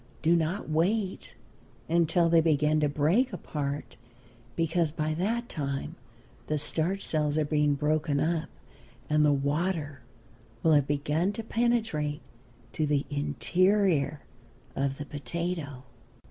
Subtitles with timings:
[0.23, 1.35] Do not wait
[1.87, 3.97] until they begin to break apart,
[4.55, 5.95] because by that time
[6.47, 8.49] the starch cells are being broken up,
[9.11, 10.01] and the water
[10.63, 12.23] will have begun to penetrate
[12.73, 14.21] to the interior
[14.75, 15.83] of the potato.